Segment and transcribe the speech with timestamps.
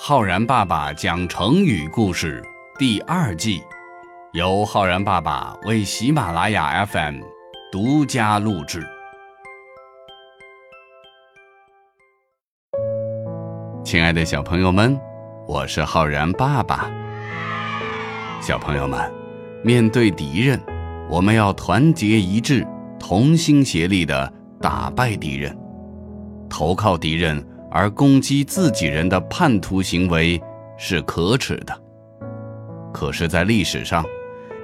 [0.00, 2.40] 浩然爸爸讲成语故事
[2.78, 3.60] 第二季，
[4.32, 7.16] 由浩然爸爸为喜马拉雅 FM
[7.72, 8.86] 独家录制。
[13.84, 14.96] 亲爱的小朋友们，
[15.48, 16.88] 我是浩然爸爸。
[18.40, 19.12] 小朋友们，
[19.64, 20.62] 面对敌人，
[21.10, 22.64] 我们要团结一致，
[23.00, 25.58] 同心协力的打败敌人。
[26.48, 30.40] 投靠敌人而攻击自己人的叛徒行为
[30.76, 31.82] 是可耻的。
[32.92, 34.04] 可是，在历史上，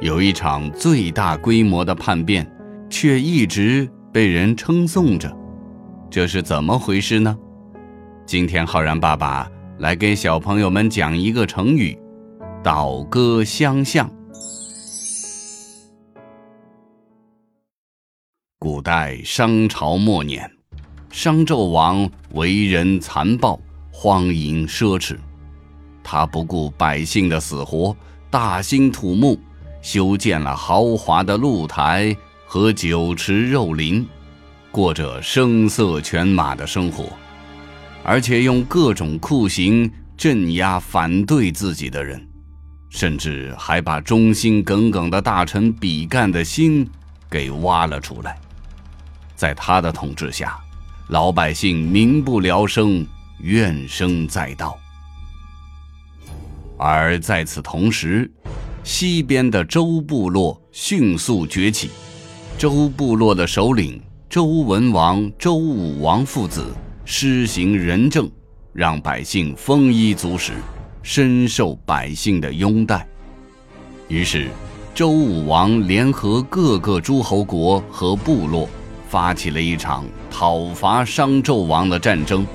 [0.00, 2.46] 有一场最大规模的叛变，
[2.88, 5.34] 却一直被人称颂着，
[6.10, 7.36] 这是怎么回事呢？
[8.26, 11.98] 今天，浩然爸爸来给小朋友们讲一个成语：
[12.62, 14.08] 倒戈相向。
[18.58, 20.59] 古代商朝末年。
[21.10, 23.60] 商纣王为人残暴、
[23.90, 25.16] 荒淫奢侈，
[26.04, 27.94] 他不顾百姓的死活，
[28.30, 29.36] 大兴土木，
[29.82, 34.06] 修建了豪华的露台和酒池肉林，
[34.70, 37.06] 过着声色犬马的生活，
[38.04, 42.24] 而且用各种酷刑镇压反对自己的人，
[42.88, 46.88] 甚至还把忠心耿耿的大臣比干的心
[47.28, 48.38] 给挖了出来。
[49.34, 50.56] 在他的统治下。
[51.10, 53.04] 老百姓民不聊生，
[53.40, 54.78] 怨声载道。
[56.78, 58.30] 而在此同时，
[58.84, 61.90] 西边的周部落迅速崛起。
[62.56, 66.72] 周部落的首领周文王、周武王父子
[67.04, 68.30] 施行仁政，
[68.72, 70.52] 让百姓丰衣足食，
[71.02, 73.04] 深受百姓的拥戴。
[74.06, 74.48] 于是，
[74.94, 78.68] 周武王联合各个诸侯国和部落。
[79.08, 82.46] 发起了一场讨伐商纣王的战争，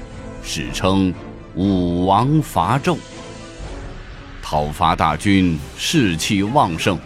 [0.44, 1.14] 史称
[1.56, 2.98] 武王伐纣。
[4.42, 6.98] 讨伐大军士气旺盛，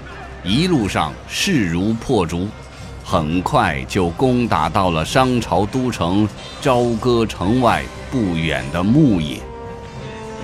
[0.44, 2.48] 一路上势如破竹，
[3.04, 6.28] 很快就攻打到了商朝都城
[6.62, 9.42] 朝歌城外不远的牧野。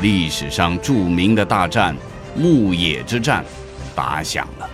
[0.02, 1.96] 历史上著名的大战
[2.36, 3.46] 牧野之战
[3.96, 4.70] 打响了。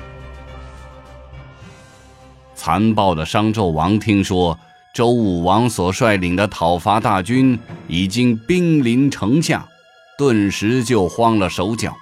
[2.55, 4.57] 残暴的商纣王听说
[4.93, 7.57] 周武王所率领的讨伐大军
[7.87, 9.65] 已经兵临城下，
[10.17, 11.95] 顿时就慌了手脚。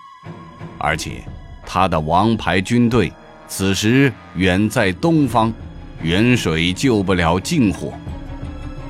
[0.79, 1.23] 而且，
[1.67, 3.13] 他的王牌军队
[3.47, 5.53] 此时远在东方，
[6.01, 7.93] 远水救不了近火。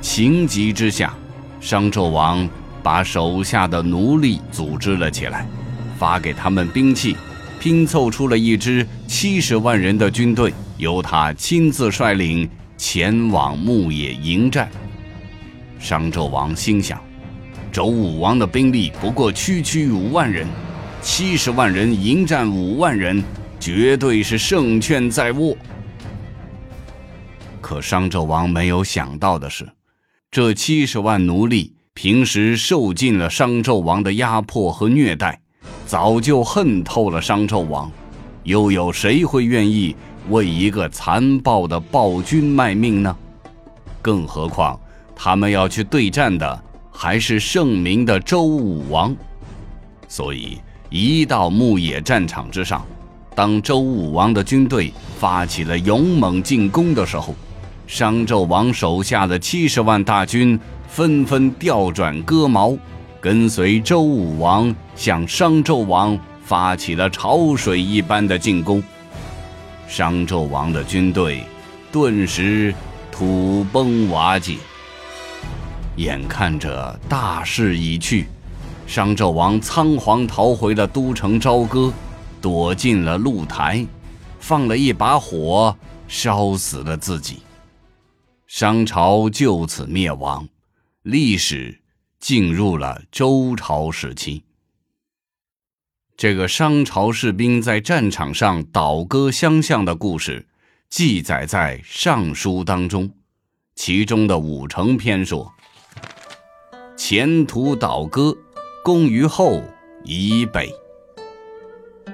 [0.00, 1.14] 情急之下，
[1.60, 2.48] 商纣王
[2.82, 5.46] 把手下的奴隶组织了起来，
[5.98, 7.18] 发给他们兵器，
[7.60, 10.54] 拼凑出了一支七十万人的军队。
[10.78, 12.48] 由他亲自率领
[12.80, 14.70] 前往牧野迎战。
[15.78, 16.98] 商纣王心想：
[17.70, 20.48] 周武王的兵力不过区区五万人，
[21.02, 23.22] 七十万人迎战五万人，
[23.60, 25.54] 绝对是胜券在握。
[27.60, 29.68] 可商纣王没有想到的是，
[30.30, 35.38] 这七十万奴隶平时受尽了商纣王的压迫和虐待，
[35.84, 37.92] 早就恨透了商纣王，
[38.44, 39.94] 又有谁会愿意？
[40.28, 43.16] 为一个残暴的暴君卖命呢？
[44.02, 44.78] 更何况
[45.16, 49.14] 他们要去对战的还是盛名的周武王。
[50.06, 50.58] 所以，
[50.88, 52.84] 一到牧野战场之上，
[53.34, 57.34] 当周武王的军队发起了勇猛进攻的时候，
[57.86, 60.58] 商纣王手下的七十万大军
[60.88, 62.76] 纷纷调转戈矛，
[63.20, 68.82] 跟随周武王向商纣王发起了潮水一般的进攻。
[69.90, 71.42] 商纣王的军队
[71.90, 72.72] 顿时
[73.10, 74.56] 土崩瓦解。
[75.96, 78.26] 眼看着大势已去，
[78.86, 81.92] 商纣王仓皇逃回了都城朝歌，
[82.40, 83.84] 躲进了露台，
[84.38, 87.42] 放了一把火，烧死了自己。
[88.46, 90.48] 商朝就此灭亡，
[91.02, 91.80] 历史
[92.20, 94.44] 进入了周朝时期。
[96.20, 100.46] 这个商朝士兵在战场上倒戈相向的故事，
[100.90, 103.10] 记载在《尚书》当中。
[103.74, 105.50] 其中的五成篇说
[106.94, 108.36] ：“前途倒戈，
[108.84, 109.62] 攻于后
[110.04, 110.70] 以北。”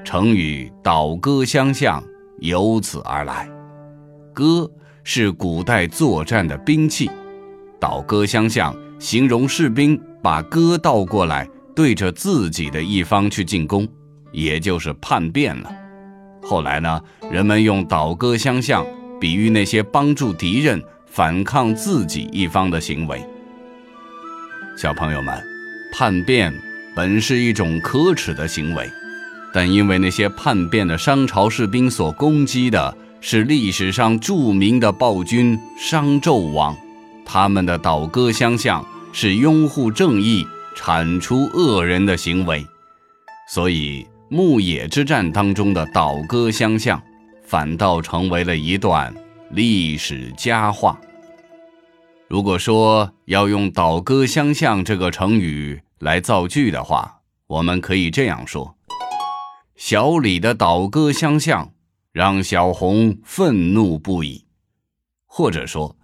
[0.07, 2.01] 成语“倒戈相向”
[2.39, 3.51] 由此而来。
[4.33, 4.71] 戈
[5.03, 7.11] 是古代作战的兵器，
[7.81, 11.49] 倒戈相向形容士兵把戈倒过来。
[11.77, 13.87] 对着自己的一方去进攻，
[14.33, 15.71] 也就是叛变了。
[16.43, 17.01] 后来呢，
[17.31, 18.85] 人们用倒戈相向
[19.21, 23.23] 比喻那些帮助敌人反抗自己一方的行为。
[24.79, 25.39] 小朋友们，
[25.93, 26.53] 叛变
[26.95, 28.91] 本是一种可耻的行为，
[29.53, 36.75] 但因为那些叛变的商朝士兵所攻击的是历史上著名的暴君商纣王，
[37.27, 38.83] 他们的倒戈相向
[39.13, 40.47] 是拥护正义、
[40.77, 42.65] 铲除恶人的行为，
[43.49, 47.03] 所以牧野之战当中的倒戈相向，
[47.43, 49.13] 反倒成为了一段
[49.51, 51.01] 历史佳话。
[52.29, 58.77] 如果说要用“倒戈相向”这个成语来造句的话，我们可以这样说：
[59.77, 61.73] 小李的倒戈相向
[62.13, 64.45] 让小红愤怒不已，
[65.25, 65.97] 或者说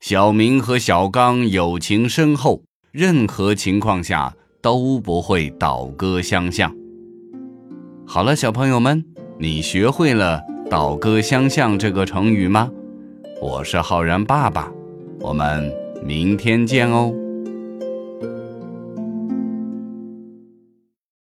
[0.00, 2.62] 小明和小刚友情深厚，
[2.94, 4.32] 任何情况下
[4.62, 6.72] 都不会倒戈相向。
[8.06, 9.04] 好了，小朋友们，
[9.36, 12.70] 你学会了“倒戈相向”这个成语吗？
[13.42, 14.70] 我是浩然爸爸。
[15.18, 15.72] 我们
[16.04, 17.12] 明天见哦。